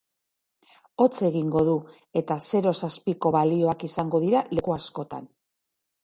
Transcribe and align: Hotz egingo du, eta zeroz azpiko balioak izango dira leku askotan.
Hotz 1.03 1.17
egingo 1.27 1.59
du, 1.67 1.75
eta 2.21 2.37
zeroz 2.51 2.73
azpiko 2.87 3.31
balioak 3.35 3.85
izango 3.89 4.23
dira 4.25 4.41
leku 4.59 4.75
askotan. 4.77 5.29